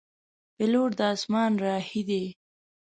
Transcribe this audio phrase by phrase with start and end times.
[0.55, 2.23] پیلوټ د اسمان راهی دی.